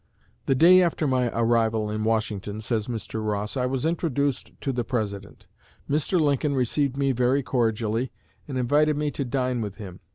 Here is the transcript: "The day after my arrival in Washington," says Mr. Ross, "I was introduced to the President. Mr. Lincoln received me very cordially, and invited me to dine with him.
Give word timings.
"The 0.47 0.55
day 0.55 0.81
after 0.81 1.05
my 1.05 1.29
arrival 1.29 1.91
in 1.91 2.03
Washington," 2.03 2.59
says 2.61 2.87
Mr. 2.87 3.23
Ross, 3.23 3.55
"I 3.55 3.67
was 3.67 3.85
introduced 3.85 4.51
to 4.61 4.71
the 4.71 4.83
President. 4.83 5.45
Mr. 5.87 6.19
Lincoln 6.19 6.55
received 6.55 6.97
me 6.97 7.11
very 7.11 7.43
cordially, 7.43 8.11
and 8.47 8.57
invited 8.57 8.97
me 8.97 9.11
to 9.11 9.23
dine 9.23 9.61
with 9.61 9.75
him. 9.75 9.99